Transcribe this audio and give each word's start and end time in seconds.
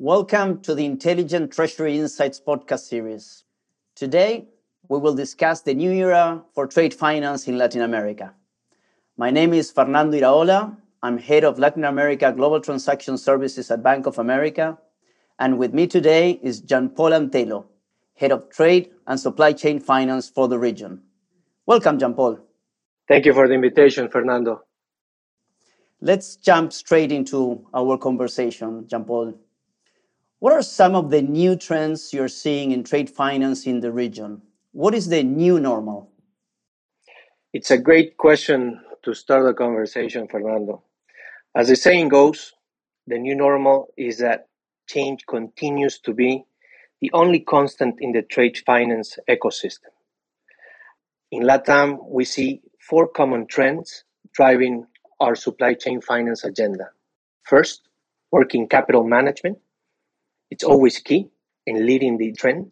Welcome 0.00 0.60
to 0.62 0.74
the 0.74 0.84
Intelligent 0.84 1.52
Treasury 1.52 1.96
Insights 1.96 2.40
podcast 2.40 2.80
series. 2.80 3.44
Today, 3.94 4.48
we 4.88 4.98
will 4.98 5.14
discuss 5.14 5.60
the 5.60 5.72
new 5.72 5.92
era 5.92 6.42
for 6.52 6.66
trade 6.66 6.92
finance 6.92 7.46
in 7.46 7.58
Latin 7.58 7.80
America. 7.80 8.34
My 9.16 9.30
name 9.30 9.52
is 9.54 9.70
Fernando 9.70 10.18
Iraola. 10.18 10.76
I'm 11.04 11.16
head 11.16 11.44
of 11.44 11.60
Latin 11.60 11.84
America 11.84 12.32
Global 12.32 12.58
Transaction 12.60 13.16
Services 13.16 13.70
at 13.70 13.84
Bank 13.84 14.06
of 14.06 14.18
America. 14.18 14.76
And 15.38 15.58
with 15.58 15.72
me 15.72 15.86
today 15.86 16.40
is 16.42 16.60
Jean 16.60 16.88
Paul 16.88 17.12
Antelo, 17.12 17.66
head 18.16 18.32
of 18.32 18.50
trade 18.50 18.90
and 19.06 19.20
supply 19.20 19.52
chain 19.52 19.78
finance 19.78 20.28
for 20.28 20.48
the 20.48 20.58
region. 20.58 21.02
Welcome, 21.66 22.00
Jean 22.00 22.14
Paul. 22.14 22.40
Thank 23.06 23.26
you 23.26 23.32
for 23.32 23.46
the 23.46 23.54
invitation, 23.54 24.08
Fernando. 24.08 24.62
Let's 26.00 26.34
jump 26.34 26.72
straight 26.72 27.12
into 27.12 27.64
our 27.72 27.96
conversation, 27.96 28.88
Jean 28.88 29.04
Paul. 29.04 29.34
What 30.44 30.52
are 30.52 30.60
some 30.60 30.94
of 30.94 31.08
the 31.08 31.22
new 31.22 31.56
trends 31.56 32.12
you're 32.12 32.28
seeing 32.28 32.72
in 32.72 32.84
trade 32.84 33.08
finance 33.08 33.66
in 33.66 33.80
the 33.80 33.90
region? 33.90 34.42
What 34.72 34.94
is 34.94 35.08
the 35.08 35.22
new 35.22 35.58
normal? 35.58 36.10
It's 37.54 37.70
a 37.70 37.78
great 37.78 38.18
question 38.18 38.78
to 39.04 39.14
start 39.14 39.46
the 39.46 39.54
conversation, 39.54 40.28
Fernando. 40.28 40.82
As 41.54 41.68
the 41.68 41.76
saying 41.76 42.10
goes, 42.10 42.52
the 43.06 43.18
new 43.18 43.34
normal 43.34 43.88
is 43.96 44.18
that 44.18 44.48
change 44.86 45.24
continues 45.26 45.98
to 46.00 46.12
be 46.12 46.44
the 47.00 47.10
only 47.14 47.40
constant 47.40 47.94
in 48.00 48.12
the 48.12 48.20
trade 48.20 48.58
finance 48.66 49.18
ecosystem. 49.26 49.94
In 51.30 51.44
LATAM, 51.44 52.06
we 52.06 52.26
see 52.26 52.60
four 52.78 53.08
common 53.08 53.46
trends 53.46 54.04
driving 54.34 54.86
our 55.20 55.36
supply 55.36 55.72
chain 55.72 56.02
finance 56.02 56.44
agenda. 56.44 56.90
First, 57.44 57.88
working 58.30 58.68
capital 58.68 59.04
management. 59.04 59.56
It's 60.54 60.62
always 60.62 61.00
key 61.00 61.30
in 61.66 61.84
leading 61.84 62.16
the 62.16 62.30
trend. 62.30 62.70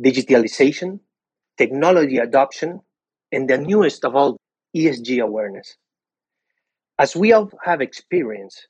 Digitalization, 0.00 1.00
technology 1.58 2.18
adoption, 2.18 2.82
and 3.32 3.50
the 3.50 3.58
newest 3.58 4.04
of 4.04 4.14
all, 4.14 4.36
ESG 4.76 5.20
awareness. 5.20 5.78
As 6.96 7.16
we 7.16 7.32
all 7.32 7.50
have 7.64 7.80
experienced, 7.80 8.68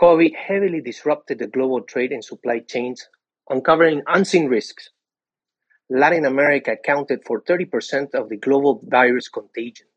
COVID 0.00 0.34
heavily 0.34 0.80
disrupted 0.80 1.40
the 1.40 1.46
global 1.46 1.82
trade 1.82 2.10
and 2.10 2.24
supply 2.24 2.60
chains, 2.60 3.06
uncovering 3.50 4.00
unseen 4.06 4.46
risks. 4.46 4.88
Latin 5.90 6.24
America 6.24 6.72
accounted 6.72 7.20
for 7.26 7.42
30% 7.42 8.14
of 8.14 8.30
the 8.30 8.38
global 8.38 8.80
virus 8.84 9.28
contagion 9.28 9.88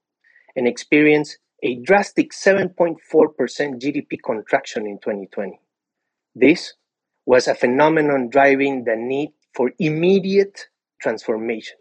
and 0.57 0.67
experienced 0.67 1.37
a 1.63 1.75
drastic 1.75 2.33
7.4% 2.33 2.97
GDP 3.09 4.17
contraction 4.21 4.85
in 4.85 4.97
2020. 4.97 5.61
This 6.35 6.73
was 7.27 7.49
a 7.49 7.55
phenomenon 7.55 8.29
driving 8.31 8.85
the 8.85 8.95
need 8.97 9.33
for 9.55 9.73
immediate 9.79 10.67
transformation, 11.01 11.77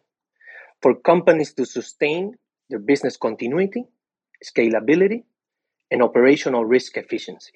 for 0.83 0.95
companies 0.97 1.55
to 1.55 1.67
sustain 1.67 2.35
their 2.71 2.81
business 2.81 3.17
continuity, 3.17 3.85
scalability, 4.45 5.25
and 5.91 6.03
operational 6.03 6.65
risk 6.65 6.97
efficiency. 6.99 7.55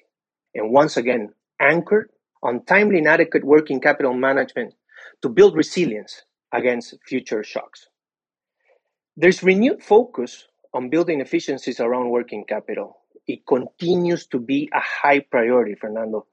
And 0.55 0.71
once 0.71 0.97
again, 0.97 1.29
anchored 1.61 2.09
on 2.43 2.65
timely 2.65 2.99
and 2.99 3.07
adequate 3.07 3.45
working 3.45 3.81
capital 3.81 4.13
management 4.13 4.75
to 5.23 5.29
build 5.29 5.55
resilience 5.55 6.23
against 6.53 6.95
future 7.07 7.43
shocks. 7.43 7.87
There's 9.17 9.43
renewed 9.43 9.83
focus 9.83 10.47
on 10.73 10.89
building 10.89 11.21
efficiencies 11.21 11.79
around 11.79 12.09
working 12.11 12.45
capital. 12.47 12.97
It 13.27 13.47
continues 13.47 14.27
to 14.27 14.39
be 14.39 14.69
a 14.73 14.81
high 14.81 15.21
priority, 15.21 15.75
Fernando. 15.75 16.27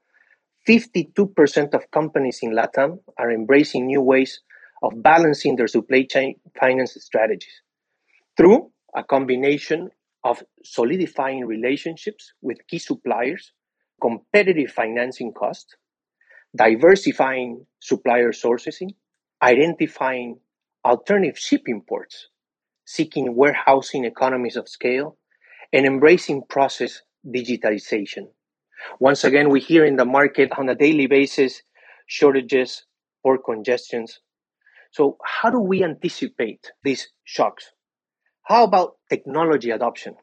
52% 0.69 1.73
of 1.73 1.89
companies 1.89 2.41
in 2.43 2.51
LATAM 2.51 2.99
are 3.17 3.31
embracing 3.31 3.87
new 3.87 4.01
ways 4.01 4.41
of 4.83 5.01
balancing 5.01 5.55
their 5.55 5.67
supply 5.67 6.05
chain 6.07 6.35
finance 6.59 6.95
strategies 6.99 7.63
through 8.37 8.69
a 8.95 9.03
combination 9.03 9.89
of 10.23 10.43
solidifying 10.63 11.43
relationships 11.47 12.33
with 12.43 12.67
key 12.67 12.77
suppliers, 12.77 13.51
competitive 13.99 14.69
financing 14.69 15.33
costs, 15.33 15.75
diversifying 16.55 17.65
supplier 17.79 18.31
sourcing, 18.31 18.89
identifying 19.41 20.37
alternative 20.85 21.39
shipping 21.39 21.81
ports, 21.89 22.27
seeking 22.85 23.35
warehousing 23.35 24.05
economies 24.05 24.55
of 24.55 24.69
scale, 24.69 25.17
and 25.73 25.87
embracing 25.87 26.43
process 26.47 27.01
digitalization. 27.25 28.27
Once 28.99 29.23
again, 29.23 29.49
we 29.49 29.59
hear 29.59 29.85
in 29.85 29.95
the 29.95 30.05
market 30.05 30.51
on 30.57 30.69
a 30.69 30.75
daily 30.75 31.07
basis 31.07 31.61
shortages 32.07 32.85
or 33.23 33.37
congestions. 33.37 34.19
So, 34.91 35.17
how 35.23 35.49
do 35.49 35.59
we 35.59 35.83
anticipate 35.83 36.71
these 36.83 37.09
shocks? 37.23 37.71
How 38.43 38.63
about 38.63 38.97
technology 39.09 39.69
adoption? 39.69 40.15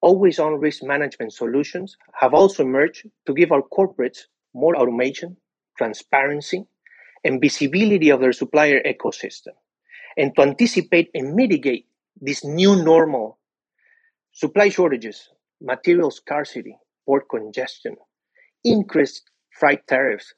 Always 0.00 0.38
on 0.38 0.60
risk 0.60 0.82
management 0.82 1.32
solutions 1.32 1.96
have 2.14 2.34
also 2.34 2.62
emerged 2.62 3.06
to 3.26 3.34
give 3.34 3.52
our 3.52 3.62
corporates 3.62 4.22
more 4.54 4.76
automation, 4.76 5.36
transparency, 5.76 6.64
and 7.24 7.40
visibility 7.40 8.10
of 8.10 8.20
their 8.20 8.32
supplier 8.32 8.80
ecosystem, 8.82 9.54
and 10.16 10.34
to 10.34 10.42
anticipate 10.42 11.10
and 11.14 11.34
mitigate 11.34 11.86
this 12.20 12.44
new 12.44 12.76
normal 12.82 13.38
supply 14.32 14.68
shortages, 14.68 15.30
material 15.60 16.10
scarcity, 16.10 16.76
port 17.08 17.26
congestion, 17.30 17.96
increased 18.64 19.22
freight 19.58 19.80
tariffs, 19.88 20.34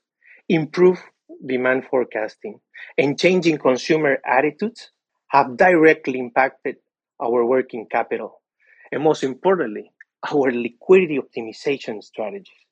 improved 0.48 1.02
demand 1.44 1.82
forecasting, 1.90 2.60
and 2.96 3.18
changing 3.18 3.58
consumer 3.58 4.18
attitudes 4.24 4.92
have 5.26 5.56
directly 5.56 6.20
impacted 6.20 6.76
our 7.20 7.44
working 7.44 7.86
capital, 7.90 8.40
and 8.92 9.02
most 9.02 9.24
importantly, 9.24 9.90
our 10.30 10.52
liquidity 10.52 11.18
optimization 11.18 12.00
strategies. 12.00 12.62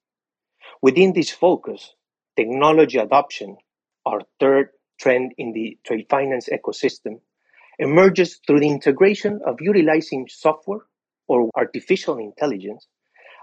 Within 0.81 1.13
this 1.13 1.31
focus, 1.31 1.95
technology 2.37 2.99
adoption, 2.99 3.57
our 4.07 4.21
third 4.39 4.69
trend 5.01 5.33
in 5.39 5.53
the 5.53 5.77
trade 5.85 6.07
finance 6.09 6.49
ecosystem, 6.49 7.19
emerges 7.81 8.39
through 8.47 8.61
the 8.61 8.69
integration 8.69 9.41
of 9.45 9.57
utilizing 9.61 10.29
software 10.29 10.85
or 11.27 11.51
artificial 11.57 12.19
intelligence 12.19 12.87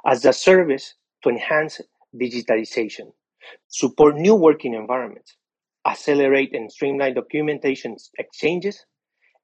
as 0.05 0.23
a 0.25 0.33
service 0.33 0.93
to 1.23 1.29
enhance 1.29 1.81
digitalization, 2.15 3.11
support 3.67 4.15
new 4.15 4.35
working 4.35 4.73
environments, 4.73 5.35
accelerate 5.85 6.53
and 6.53 6.71
streamline 6.71 7.13
documentation 7.13 7.95
exchanges, 8.17 8.85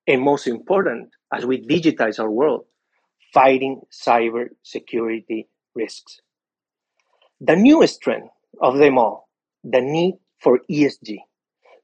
and 0.07 0.21
most 0.21 0.47
important, 0.47 1.09
as 1.33 1.45
we 1.45 1.65
digitize 1.65 2.19
our 2.19 2.29
world, 2.29 2.65
fighting 3.33 3.81
cyber 3.91 4.47
security 4.63 5.47
risks. 5.75 6.19
The 7.39 7.55
newest 7.55 8.01
trend 8.01 8.29
of 8.61 8.77
them 8.77 8.97
all, 8.97 9.29
the 9.63 9.81
need 9.81 10.15
for 10.39 10.61
ESG, 10.69 11.17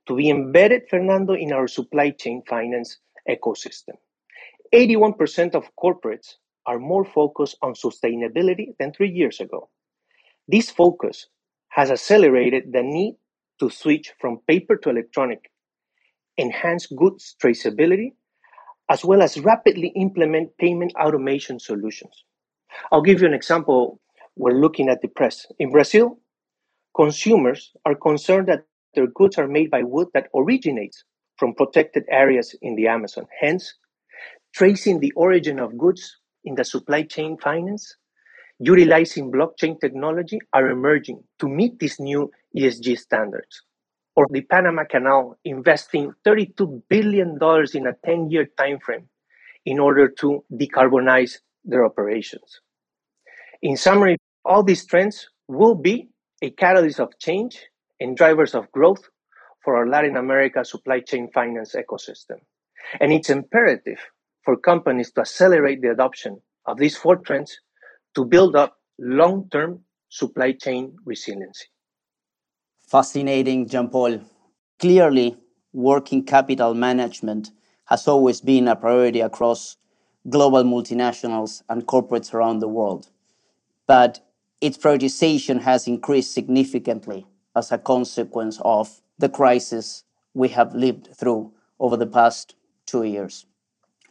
to 0.08 0.16
be 0.16 0.30
embedded, 0.30 0.84
Fernando, 0.90 1.34
in 1.34 1.52
our 1.52 1.68
supply 1.68 2.12
chain 2.12 2.44
finance 2.48 2.98
ecosystem. 3.30 3.96
81% 4.74 5.56
of 5.56 5.70
corporates 5.82 6.36
are 6.68 6.80
more 6.80 7.06
focused 7.06 7.58
on 7.64 7.74
sustainability 7.74 8.76
than 8.80 8.94
three 8.94 9.12
years 9.12 9.40
ago. 9.40 9.70
This 10.48 10.72
focus 10.72 11.28
has 11.70 11.92
accelerated 11.92 12.72
the 12.74 12.84
need 12.84 13.16
to 13.60 13.70
switch 13.70 14.14
from 14.20 14.40
paper 14.48 14.78
to 14.78 14.90
electronic, 14.90 15.52
enhance 16.38 16.88
goods 16.88 17.36
traceability, 17.44 18.14
as 18.90 19.06
well 19.06 19.22
as 19.22 19.40
rapidly 19.40 19.90
implement 19.96 20.58
payment 20.60 20.94
automation 21.00 21.60
solutions. 21.60 22.24
I'll 22.92 23.02
give 23.02 23.22
you 23.22 23.28
an 23.28 23.34
example. 23.34 24.00
We're 24.36 24.60
looking 24.60 24.90
at 24.90 25.02
the 25.02 25.10
press. 25.10 25.48
In 25.60 25.72
Brazil, 25.72 26.20
consumers 26.96 27.72
are 27.86 27.96
concerned 27.96 28.48
that 28.48 28.66
their 28.96 29.08
goods 29.08 29.38
are 29.38 29.48
made 29.48 29.72
by 29.72 29.84
wood 29.84 30.10
that 30.14 30.30
originates 30.36 31.04
from 31.38 31.56
protected 31.56 32.06
areas 32.10 32.56
in 32.62 32.76
the 32.76 32.88
Amazon. 32.88 33.26
Hence, 33.42 33.76
tracing 34.54 35.00
the 35.00 35.12
origin 35.14 35.60
of 35.60 35.78
goods 35.78 36.18
in 36.48 36.56
the 36.56 36.64
supply 36.64 37.04
chain 37.04 37.38
finance, 37.38 37.98
utilizing 38.58 39.32
blockchain 39.32 39.80
technology 39.80 40.40
are 40.54 40.70
emerging 40.70 41.22
to 41.40 41.48
meet 41.48 41.78
these 41.78 42.00
new 42.00 42.32
ESG 42.58 42.98
standards 42.98 43.64
or 44.16 44.26
the 44.32 44.42
Panama 44.42 44.86
Canal 44.86 45.38
investing 45.44 46.14
$32 46.26 46.84
billion 46.90 47.38
in 47.74 47.88
a 47.88 47.94
10 48.06 48.32
year 48.32 48.48
timeframe 48.58 49.08
in 49.66 49.78
order 49.78 50.08
to 50.08 50.44
decarbonize 50.54 51.34
their 51.66 51.86
operations. 51.86 52.62
In 53.62 53.76
summary, 53.76 54.16
all 54.46 54.64
these 54.64 54.86
trends 54.86 55.28
will 55.50 55.76
be 55.76 56.08
a 56.42 56.50
catalyst 56.52 57.02
of 57.02 57.20
change 57.20 57.60
and 58.00 58.16
drivers 58.16 58.56
of 58.56 58.72
growth 58.72 59.04
for 59.66 59.76
our 59.76 59.88
Latin 59.88 60.16
America 60.16 60.64
supply 60.64 61.02
chain 61.02 61.30
finance 61.34 61.76
ecosystem. 61.76 62.40
And 63.02 63.12
it's 63.12 63.30
imperative 63.30 64.00
for 64.48 64.56
companies 64.56 65.12
to 65.12 65.20
accelerate 65.20 65.82
the 65.82 65.92
adoption 65.92 66.40
of 66.68 66.78
these 66.78 66.96
four 66.96 67.18
trends 67.18 67.60
to 68.16 68.24
build 68.24 68.56
up 68.56 68.78
long 68.98 69.46
term 69.52 69.82
supply 70.08 70.54
chain 70.54 70.96
resiliency. 71.04 71.66
Fascinating, 72.80 73.68
Jean 73.68 73.90
Paul. 73.90 74.22
Clearly, 74.80 75.36
working 75.74 76.24
capital 76.24 76.74
management 76.74 77.52
has 77.88 78.08
always 78.08 78.40
been 78.40 78.70
a 78.70 78.76
priority 78.78 79.20
across 79.20 79.76
global 80.30 80.64
multinationals 80.64 81.62
and 81.68 81.86
corporates 81.86 82.34
around 82.34 82.60
the 82.60 82.70
world. 82.70 83.10
But 83.86 84.22
its 84.62 84.78
prioritization 84.78 85.60
has 85.60 85.90
increased 85.90 86.34
significantly 86.34 87.28
as 87.54 87.74
a 87.74 87.78
consequence 87.78 88.62
of 88.64 89.02
the 89.20 89.28
crisis 89.28 90.06
we 90.34 90.48
have 90.48 90.74
lived 90.74 91.10
through 91.14 91.52
over 91.82 91.98
the 91.98 92.08
past 92.08 92.56
two 92.86 93.04
years. 93.04 93.46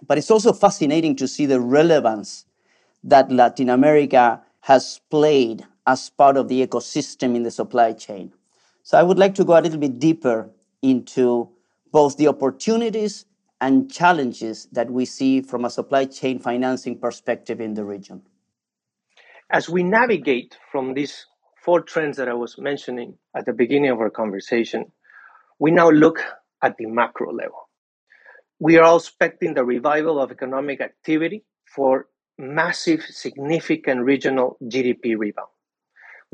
But 0.07 0.19
it's 0.19 0.31
also 0.31 0.53
fascinating 0.53 1.17
to 1.17 1.29
see 1.29 1.47
the 1.47 1.61
relevance 1.61 2.45
that 3.05 3.31
Latin 3.31 3.71
America 3.71 4.43
has 4.61 5.01
played 5.11 5.65
as 5.87 6.11
part 6.11 6.37
of 6.37 6.49
the 6.49 6.67
ecosystem 6.67 7.37
in 7.37 7.45
the 7.45 7.51
supply 7.51 7.93
chain. 7.93 8.33
So 8.83 8.99
I 8.99 9.03
would 9.03 9.19
like 9.19 9.35
to 9.37 9.45
go 9.45 9.59
a 9.59 9.63
little 9.63 9.79
bit 9.79 9.99
deeper 9.99 10.51
into 10.83 11.49
both 11.93 12.17
the 12.17 12.29
opportunities 12.29 13.25
and 13.61 13.91
challenges 13.91 14.67
that 14.73 14.91
we 14.91 15.05
see 15.05 15.41
from 15.41 15.65
a 15.65 15.71
supply 15.71 16.05
chain 16.05 16.39
financing 16.39 16.99
perspective 16.99 17.61
in 17.61 17.75
the 17.75 17.85
region. 17.85 18.23
As 19.51 19.69
we 19.69 19.83
navigate 19.83 20.59
from 20.71 20.95
these 20.95 21.27
four 21.63 21.81
trends 21.81 22.17
that 22.17 22.29
I 22.29 22.35
was 22.35 22.59
mentioning 22.59 23.17
at 23.35 23.47
the 23.47 23.53
beginning 23.53 23.91
of 23.91 24.01
our 24.01 24.11
conversation, 24.11 24.93
we 25.59 25.71
now 25.71 25.89
look 25.91 26.23
at 26.63 26.77
the 26.77 26.87
macro 26.87 27.33
level. 27.33 27.66
We 28.59 28.79
are 28.79 28.85
all 28.85 28.97
expecting 28.97 29.55
the 29.55 29.65
revival 29.65 30.19
of 30.19 30.31
economic 30.31 30.81
activity 30.81 31.45
for 31.75 32.09
massive, 32.39 33.03
significant 33.03 34.01
regional 34.03 34.57
GDP 34.65 35.17
rebound. 35.19 35.49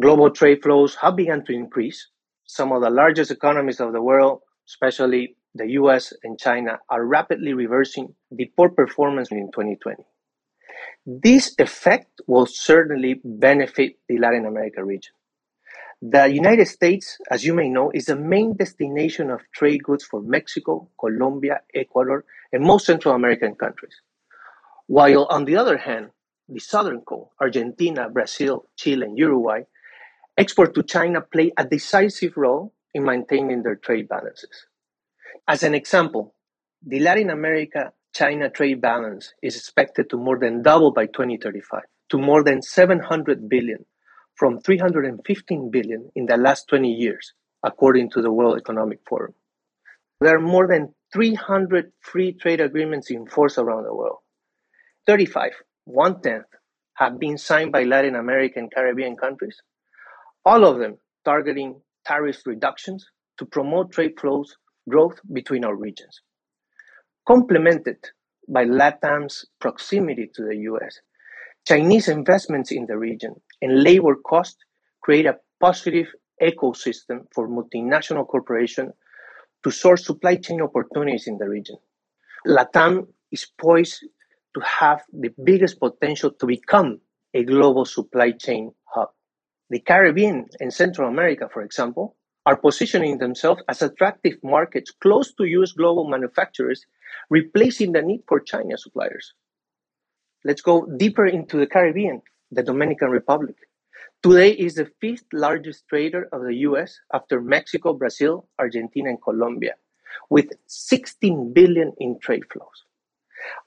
Global 0.01 0.31
trade 0.31 0.63
flows 0.63 0.95
have 0.97 1.17
begun 1.17 1.45
to 1.47 1.53
increase. 1.53 2.09
Some 2.45 2.73
of 2.73 2.83
the 2.83 2.91
largest 2.91 3.31
economies 3.31 3.81
of 3.81 3.93
the 3.93 4.03
world, 4.03 4.41
especially 4.69 5.37
the 5.55 5.67
US 5.81 6.13
and 6.23 6.39
China, 6.39 6.79
are 6.89 7.05
rapidly 7.05 7.55
reversing 7.55 8.15
the 8.31 8.51
poor 8.57 8.69
performance 8.71 9.31
in 9.33 9.51
2020. 9.53 10.05
This 11.05 11.55
effect 11.59 12.21
will 12.29 12.47
certainly 12.47 13.21
benefit 13.25 13.97
the 14.09 14.19
Latin 14.19 14.47
America 14.47 14.85
region. 14.85 15.13
The 16.05 16.27
United 16.27 16.67
States, 16.67 17.17
as 17.31 17.45
you 17.45 17.55
may 17.55 17.69
know, 17.69 17.93
is 17.95 18.07
the 18.07 18.17
main 18.17 18.57
destination 18.57 19.31
of 19.31 19.41
trade 19.55 19.85
goods 19.85 20.03
for 20.03 20.21
Mexico, 20.21 20.89
Colombia, 20.99 21.61
Ecuador, 21.73 22.25
and 22.53 22.65
most 22.65 22.87
Central 22.87 23.15
American 23.15 23.55
countries. 23.55 23.95
While, 24.89 25.27
on 25.27 25.45
the 25.45 25.55
other 25.55 25.77
hand, 25.77 26.11
the 26.49 26.59
Southern 26.59 27.03
Cone, 27.03 27.27
Argentina, 27.41 28.11
Brazil, 28.11 28.67
Chile, 28.75 29.07
and 29.07 29.17
Uruguay, 29.17 29.63
export 30.37 30.75
to 30.75 30.83
China 30.83 31.21
play 31.21 31.53
a 31.57 31.65
decisive 31.65 32.37
role 32.37 32.75
in 32.93 33.05
maintaining 33.05 33.63
their 33.63 33.77
trade 33.77 34.09
balances. 34.09 34.67
As 35.47 35.63
an 35.63 35.73
example, 35.73 36.35
the 36.85 36.99
Latin 36.99 37.31
America 37.31 37.93
China 38.13 38.51
trade 38.51 38.81
balance 38.81 39.35
is 39.41 39.55
expected 39.55 40.11
to 40.11 40.17
more 40.17 40.41
than 40.41 40.63
double 40.63 40.91
by 40.91 41.07
2035 41.07 41.83
to 42.09 42.19
more 42.19 42.43
than 42.43 42.61
700 42.61 43.49
billion 43.49 43.85
from 44.37 44.61
315 44.61 45.71
billion 45.71 46.11
in 46.15 46.27
the 46.27 46.37
last 46.37 46.69
20 46.69 46.89
years, 46.89 47.33
according 47.63 48.11
to 48.11 48.23
the 48.23 48.33
World 48.33 48.59
Economic 48.59 49.01
Forum. 49.09 49.35
There 50.21 50.37
are 50.37 50.41
more 50.41 50.67
than 50.67 50.95
300 51.13 51.93
free 52.01 52.33
trade 52.33 52.61
agreements 52.61 53.11
in 53.11 53.27
force 53.27 53.59
around 53.59 53.85
the 53.85 53.95
world. 53.95 54.19
35, 55.07 55.53
one 55.85 56.21
tenth, 56.21 56.47
have 56.95 57.19
been 57.19 57.39
signed 57.39 57.73
by 57.73 57.85
Latin 57.85 58.15
American 58.15 58.65
and 58.65 58.73
Caribbean 58.73 59.17
countries, 59.17 59.61
all 60.45 60.65
of 60.65 60.79
them 60.79 60.99
targeting 61.25 61.81
tariff 62.05 62.47
reductions 62.47 63.07
to 63.39 63.47
promote 63.47 63.93
trade 63.93 64.13
flows 64.21 64.57
growth 64.89 65.19
between 65.33 65.65
our 65.65 65.75
regions 65.75 66.21
complemented 67.27 67.99
by 68.49 68.65
LATAM's 68.65 69.47
proximity 69.61 70.31
to 70.35 70.43
the 70.43 70.57
US. 70.73 70.99
Chinese 71.67 72.09
investments 72.09 72.73
in 72.73 72.87
the 72.87 72.99
region 72.99 73.35
and 73.63 73.83
labor 73.83 74.17
costs 74.17 74.59
create 75.01 75.27
a 75.27 75.39
positive 75.61 76.09
ecosystem 76.43 77.27
for 77.35 77.49
multinational 77.49 78.27
corporations 78.27 78.93
to 79.63 79.71
source 79.71 80.05
supply 80.05 80.37
chain 80.37 80.61
opportunities 80.61 81.27
in 81.27 81.39
the 81.39 81.49
region. 81.49 81.77
LATAM 82.47 83.07
is 83.31 83.47
poised 83.59 84.05
to 84.55 84.61
have 84.61 85.01
the 85.13 85.31
biggest 85.45 85.79
potential 85.79 86.33
to 86.33 86.47
become 86.47 87.01
a 87.33 87.45
global 87.45 87.85
supply 87.85 88.33
chain 88.33 88.73
hub. 88.85 89.09
The 89.71 89.81
Caribbean 89.81 90.47
and 90.61 90.75
Central 90.75 91.09
America, 91.09 91.49
for 91.51 91.63
example, 91.63 92.17
are 92.45 92.57
positioning 92.57 93.19
themselves 93.19 93.63
as 93.69 93.81
attractive 93.81 94.35
markets 94.43 94.91
close 94.91 95.33
to 95.35 95.45
US 95.45 95.73
global 95.73 96.09
manufacturers 96.09 96.85
replacing 97.31 97.93
the 97.93 98.03
need 98.03 98.23
for 98.27 98.41
China 98.41 98.77
suppliers. 98.77 99.33
Let's 100.45 100.61
go 100.61 100.87
deeper 100.99 101.25
into 101.25 101.57
the 101.57 101.69
Caribbean, 101.69 102.21
the 102.53 102.63
Dominican 102.63 103.09
Republic. 103.09 103.57
Today 104.23 104.53
is 104.53 104.75
the 104.75 104.91
fifth 105.01 105.25
largest 105.33 105.89
trader 105.89 106.29
of 106.33 106.43
the 106.43 106.55
US 106.69 107.01
after 107.13 107.41
Mexico, 107.41 107.95
Brazil, 107.95 108.47
Argentina, 108.59 109.09
and 109.09 109.23
Colombia, 109.23 109.75
with 110.29 110.51
16 110.67 111.53
billion 111.55 111.93
in 111.99 112.19
trade 112.21 112.45
flows. 112.53 112.85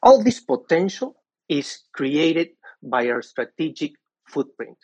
All 0.04 0.24
this 0.24 0.40
potential 0.40 1.18
is 1.50 1.80
created 1.94 2.50
by 2.82 3.10
our 3.10 3.22
strategic 3.22 3.94
footprint, 4.28 4.78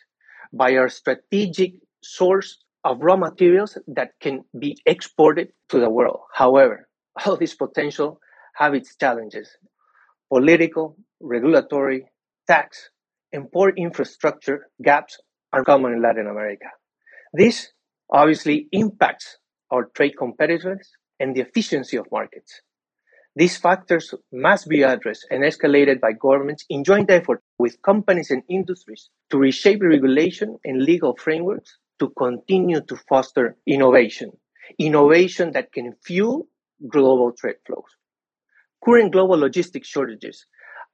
by 0.52 0.76
our 0.76 0.88
strategic 0.88 1.74
source 2.02 2.58
of 2.84 3.00
raw 3.00 3.16
materials 3.16 3.78
that 3.86 4.10
can 4.20 4.44
be 4.58 4.76
exported 4.84 5.52
to 5.68 5.78
the 5.78 5.88
world. 5.88 6.20
However, 6.34 6.88
all 7.24 7.36
this 7.36 7.54
potential 7.54 8.20
have 8.56 8.74
its 8.74 8.96
challenges. 8.96 9.48
Political, 10.28 10.96
regulatory, 11.20 12.06
tax, 12.48 12.90
and 13.32 13.50
poor 13.50 13.70
infrastructure 13.70 14.68
gaps 14.82 15.18
are 15.52 15.64
common 15.64 15.92
in 15.92 16.02
Latin 16.02 16.26
America. 16.26 16.66
This 17.32 17.72
obviously 18.10 18.68
impacts 18.72 19.38
our 19.70 19.86
trade 19.94 20.14
competitiveness 20.20 20.86
and 21.18 21.34
the 21.34 21.40
efficiency 21.40 21.96
of 21.96 22.06
markets. 22.12 22.60
These 23.34 23.56
factors 23.56 24.14
must 24.30 24.68
be 24.68 24.82
addressed 24.82 25.26
and 25.30 25.42
escalated 25.42 26.00
by 26.00 26.12
governments 26.12 26.66
in 26.68 26.84
joint 26.84 27.10
effort 27.10 27.42
with 27.58 27.80
companies 27.80 28.30
and 28.30 28.42
industries 28.48 29.08
to 29.30 29.38
reshape 29.38 29.82
regulation 29.82 30.58
and 30.64 30.82
legal 30.82 31.16
frameworks 31.16 31.78
to 31.98 32.10
continue 32.10 32.82
to 32.82 32.96
foster 33.08 33.56
innovation, 33.66 34.32
innovation 34.78 35.52
that 35.52 35.72
can 35.72 35.94
fuel 36.04 36.46
global 36.90 37.32
trade 37.32 37.56
flows. 37.66 37.96
Current 38.84 39.12
global 39.12 39.38
logistics 39.38 39.88
shortages, 39.88 40.44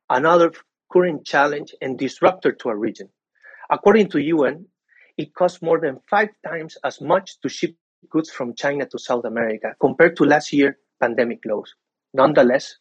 another 0.08 0.52
current 0.92 1.24
challenge 1.24 1.74
and 1.80 1.98
disruptor 1.98 2.52
to 2.52 2.68
our 2.70 2.76
region. 2.76 3.08
According 3.70 4.08
to 4.10 4.22
UN, 4.22 4.66
it 5.16 5.34
costs 5.34 5.60
more 5.60 5.80
than 5.80 6.00
five 6.08 6.30
times 6.46 6.78
as 6.84 7.00
much 7.00 7.40
to 7.40 7.48
ship 7.48 7.74
goods 8.10 8.30
from 8.30 8.54
China 8.54 8.86
to 8.86 8.98
South 8.98 9.24
America 9.24 9.74
compared 9.80 10.16
to 10.16 10.24
last 10.24 10.52
year 10.52 10.78
pandemic 11.00 11.40
lows. 11.44 11.74
Nonetheless, 12.14 12.76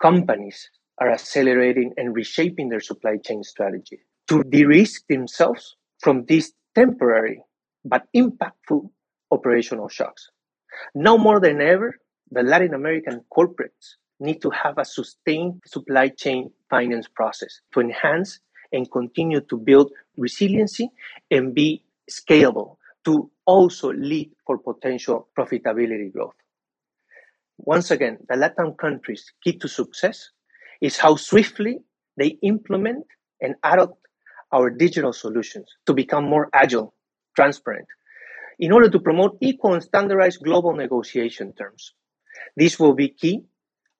companies 0.00 0.70
are 0.98 1.10
accelerating 1.10 1.92
and 1.96 2.14
reshaping 2.14 2.68
their 2.68 2.80
supply 2.80 3.16
chain 3.24 3.42
strategy 3.42 4.00
to 4.28 4.42
de-risk 4.44 5.06
themselves 5.08 5.76
from 6.00 6.24
these 6.26 6.52
temporary 6.74 7.42
but 7.84 8.06
impactful 8.14 8.90
operational 9.30 9.88
shocks. 9.88 10.30
Now 10.94 11.16
more 11.16 11.40
than 11.40 11.60
ever, 11.60 11.96
the 12.30 12.42
Latin 12.42 12.74
American 12.74 13.24
corporates 13.36 13.96
need 14.20 14.40
to 14.42 14.50
have 14.50 14.78
a 14.78 14.84
sustained 14.84 15.60
supply 15.66 16.08
chain 16.08 16.50
finance 16.68 17.08
process 17.08 17.60
to 17.72 17.80
enhance 17.80 18.40
and 18.72 18.90
continue 18.90 19.40
to 19.40 19.56
build 19.56 19.90
resiliency 20.16 20.90
and 21.30 21.54
be 21.54 21.82
scalable 22.10 22.76
to 23.04 23.30
also 23.46 23.92
lead 23.92 24.30
for 24.46 24.58
potential 24.58 25.28
profitability 25.36 26.12
growth. 26.12 26.34
Once 27.58 27.90
again, 27.90 28.18
the 28.28 28.36
Latin 28.36 28.74
countries' 28.74 29.32
key 29.42 29.52
to 29.58 29.68
success 29.68 30.30
is 30.80 30.96
how 30.96 31.16
swiftly 31.16 31.80
they 32.16 32.38
implement 32.42 33.04
and 33.40 33.54
adopt 33.64 34.06
our 34.52 34.70
digital 34.70 35.12
solutions 35.12 35.66
to 35.86 35.94
become 35.94 36.24
more 36.24 36.48
agile, 36.52 36.94
transparent, 37.36 37.86
in 38.58 38.72
order 38.72 38.90
to 38.90 38.98
promote 38.98 39.38
equal 39.40 39.74
and 39.74 39.82
standardized 39.82 40.42
global 40.42 40.74
negotiation 40.74 41.52
terms. 41.54 41.94
This 42.56 42.78
will 42.78 42.94
be 42.94 43.08
key 43.08 43.44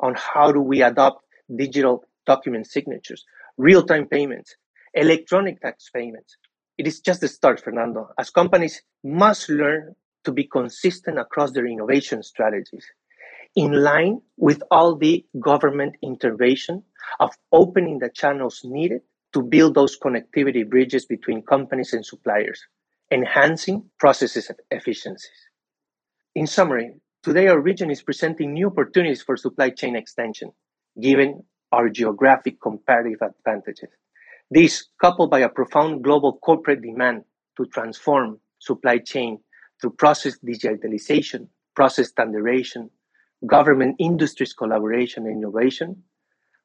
on 0.01 0.15
how 0.15 0.53
do 0.53 0.61
we 0.61 0.83
adopt 0.83 1.25
digital 1.57 2.05
document 2.27 2.67
signatures, 2.67 3.25
real-time 3.57 4.07
payments, 4.07 4.57
electronic 4.95 5.61
tax 5.61 5.91
payments. 5.95 6.37
It 6.79 6.87
is 6.87 7.01
just 7.01 7.21
the 7.21 7.29
start, 7.29 7.61
Fernando, 7.61 8.09
as 8.19 8.31
companies 8.31 8.83
must 9.05 9.49
learn 9.49 9.95
to 10.25 10.33
be 10.33 10.45
consistent 10.45 11.19
across 11.19 11.53
their 11.53 11.67
innovation 11.67 12.23
strategies, 12.23 12.87
in 13.57 13.73
line 13.73 14.21
with 14.37 14.63
all 14.71 14.97
the 14.97 15.25
government 15.41 15.97
intervention 16.03 16.83
of 17.19 17.31
opening 17.53 17.99
the 17.99 18.11
channels 18.11 18.61
needed 18.65 19.01
to 19.33 19.43
build 19.43 19.75
those 19.75 19.99
connectivity 19.99 20.69
bridges 20.69 21.07
between 21.07 21.43
companies 21.43 21.93
and 21.93 22.05
suppliers, 22.05 22.67
enhancing 23.11 23.85
processes 23.99 24.49
and 24.49 24.59
efficiencies. 24.71 25.31
In 26.35 26.47
summary, 26.47 26.93
today 27.23 27.49
our 27.49 27.61
region 27.61 27.91
is 27.91 28.03
presenting 28.03 28.55
new 28.55 28.69
opportunities 28.69 29.23
for 29.23 29.37
supply 29.37 29.71
chain 29.71 29.95
extension, 29.97 30.53
given 31.01 31.43
our 31.73 31.89
geographic 31.89 32.61
comparative 32.61 33.21
advantages. 33.23 33.91
This, 34.51 34.87
coupled 35.01 35.31
by 35.31 35.41
a 35.41 35.49
profound 35.49 36.03
global 36.03 36.39
corporate 36.39 36.83
demand 36.83 37.25
to 37.57 37.67
transform 37.67 38.41
supply 38.59 38.99
chain 38.99 39.39
through 39.81 39.93
process 39.93 40.39
digitalization, 40.45 41.49
process 41.77 42.09
standardization, 42.09 42.91
government 43.47 43.97
industries 43.99 44.53
collaboration 44.53 45.27
and 45.27 45.37
innovation, 45.37 46.03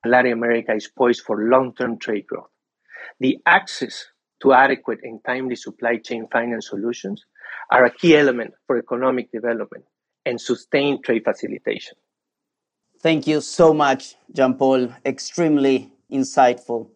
Latin 0.06 0.34
America 0.34 0.74
is 0.74 0.88
poised 0.88 1.22
for 1.22 1.50
long-term 1.50 2.00
trade 2.00 2.28
growth. 2.28 2.50
The 3.20 3.38
access 3.46 4.06
to 4.42 4.54
adequate 4.54 5.00
and 5.04 5.20
timely 5.26 5.56
supply 5.56 5.98
chain 5.98 6.28
finance 6.32 6.70
solutions 6.70 7.24
are 7.72 7.86
a 7.86 7.92
key 7.94 8.16
element 8.16 8.54
for 8.68 8.78
economic 8.78 9.32
development 9.32 9.86
and 10.25 10.39
sustain 10.39 11.01
trade 11.01 11.24
facilitation. 11.24 11.96
Thank 13.01 13.27
you 13.27 13.41
so 13.41 13.74
much, 13.74 14.15
Jean 14.34 14.55
Paul. 14.55 14.89
Extremely 15.05 15.94
insightful. 16.12 16.89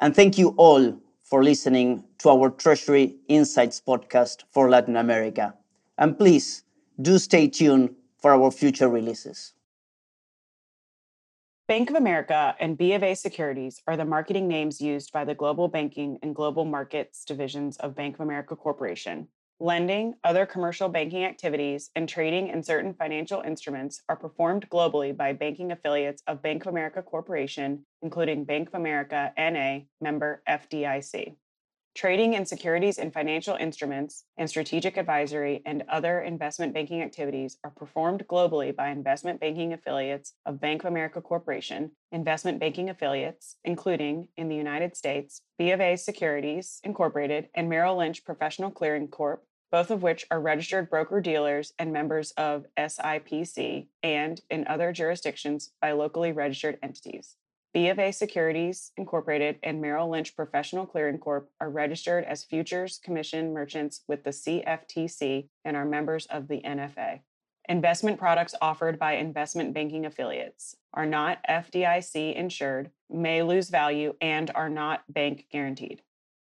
And 0.00 0.14
thank 0.14 0.36
you 0.36 0.54
all 0.56 0.98
for 1.22 1.42
listening 1.42 2.04
to 2.18 2.28
our 2.28 2.50
Treasury 2.50 3.16
Insights 3.28 3.80
podcast 3.80 4.44
for 4.50 4.68
Latin 4.68 4.96
America. 4.96 5.54
And 5.96 6.18
please 6.18 6.64
do 7.00 7.18
stay 7.18 7.48
tuned 7.48 7.94
for 8.18 8.32
our 8.32 8.50
future 8.50 8.88
releases. 8.88 9.54
Bank 11.66 11.88
of 11.88 11.96
America 11.96 12.54
and 12.60 12.76
B 12.76 12.92
of 12.92 13.02
A 13.02 13.14
Securities 13.14 13.80
are 13.86 13.96
the 13.96 14.04
marketing 14.04 14.48
names 14.48 14.82
used 14.82 15.12
by 15.12 15.24
the 15.24 15.34
Global 15.34 15.66
Banking 15.66 16.18
and 16.22 16.34
Global 16.34 16.66
Markets 16.66 17.24
divisions 17.24 17.78
of 17.78 17.94
Bank 17.94 18.16
of 18.16 18.20
America 18.20 18.54
Corporation. 18.54 19.28
Lending, 19.60 20.14
other 20.24 20.46
commercial 20.46 20.88
banking 20.88 21.24
activities, 21.24 21.90
and 21.94 22.08
trading 22.08 22.48
in 22.48 22.62
certain 22.62 22.92
financial 22.92 23.40
instruments 23.40 24.02
are 24.08 24.16
performed 24.16 24.68
globally 24.68 25.16
by 25.16 25.32
banking 25.32 25.70
affiliates 25.70 26.22
of 26.26 26.42
Bank 26.42 26.62
of 26.62 26.72
America 26.72 27.02
Corporation, 27.02 27.86
including 28.02 28.44
Bank 28.44 28.68
of 28.68 28.74
America 28.74 29.32
NA, 29.38 29.84
member 30.00 30.42
FDIC. 30.48 31.36
Trading 31.94 32.34
in 32.34 32.44
securities 32.44 32.98
and 32.98 33.12
financial 33.12 33.54
instruments 33.54 34.24
and 34.36 34.50
strategic 34.50 34.96
advisory 34.96 35.62
and 35.64 35.84
other 35.88 36.20
investment 36.22 36.74
banking 36.74 37.02
activities 37.02 37.56
are 37.62 37.70
performed 37.70 38.26
globally 38.26 38.74
by 38.74 38.88
investment 38.88 39.38
banking 39.38 39.72
affiliates 39.72 40.32
of 40.44 40.60
Bank 40.60 40.82
of 40.82 40.90
America 40.90 41.20
Corporation, 41.20 41.92
investment 42.10 42.58
banking 42.58 42.90
affiliates, 42.90 43.58
including 43.64 44.26
in 44.36 44.48
the 44.48 44.56
United 44.56 44.96
States, 44.96 45.42
B 45.56 45.70
of 45.70 45.80
A 45.80 45.94
Securities 45.94 46.80
Incorporated 46.82 47.48
and 47.54 47.68
Merrill 47.68 47.98
Lynch 47.98 48.24
Professional 48.24 48.72
Clearing 48.72 49.06
Corp, 49.06 49.44
both 49.70 49.92
of 49.92 50.02
which 50.02 50.26
are 50.32 50.40
registered 50.40 50.90
broker 50.90 51.20
dealers 51.20 51.72
and 51.78 51.92
members 51.92 52.32
of 52.32 52.66
SIPC, 52.76 53.86
and 54.02 54.40
in 54.50 54.66
other 54.66 54.92
jurisdictions 54.92 55.70
by 55.80 55.92
locally 55.92 56.32
registered 56.32 56.76
entities. 56.82 57.36
B 57.74 57.88
of 57.88 57.98
A 57.98 58.12
Securities 58.12 58.92
Incorporated 58.96 59.58
and 59.64 59.80
Merrill 59.80 60.08
Lynch 60.08 60.36
Professional 60.36 60.86
Clearing 60.86 61.18
Corp 61.18 61.50
are 61.60 61.68
registered 61.68 62.22
as 62.22 62.44
futures 62.44 63.00
commission 63.02 63.52
merchants 63.52 64.02
with 64.06 64.22
the 64.22 64.30
CFTC 64.30 65.48
and 65.64 65.76
are 65.76 65.84
members 65.84 66.26
of 66.26 66.46
the 66.46 66.60
NFA. 66.64 67.22
Investment 67.68 68.16
products 68.16 68.54
offered 68.62 68.96
by 68.96 69.14
investment 69.14 69.74
banking 69.74 70.06
affiliates 70.06 70.76
are 70.92 71.04
not 71.04 71.40
FDIC 71.48 72.36
insured, 72.36 72.92
may 73.10 73.42
lose 73.42 73.70
value, 73.70 74.14
and 74.20 74.52
are 74.54 74.70
not 74.70 75.02
bank 75.12 75.46
guaranteed. 75.50 76.00